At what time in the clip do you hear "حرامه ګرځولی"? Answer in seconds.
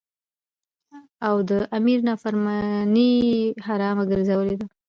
3.67-4.55